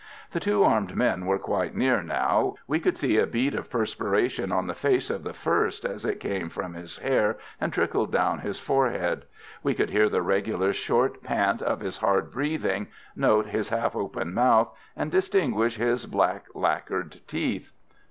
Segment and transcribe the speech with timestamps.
[0.31, 2.55] The two armed men were quite near now.
[2.65, 6.19] We could see a bead of perspiration on the face of the first as it
[6.19, 9.25] came from his hair and trickled down his forehead.
[9.61, 14.33] We could hear the regular, short pant of his hard breathing, note his half open
[14.33, 17.71] mouth, and distinguish his black lacquered teeth.